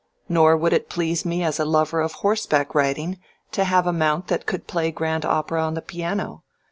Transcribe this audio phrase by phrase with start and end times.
[0.27, 3.19] Nor would it please me as a lover of horseback riding
[3.51, 6.43] to have a mount that could play grand opera on the piano.